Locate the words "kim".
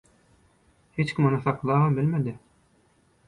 1.15-1.25